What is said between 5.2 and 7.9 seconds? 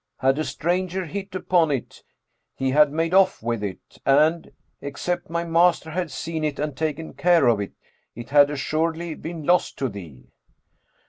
my master had seen it and taken care of it,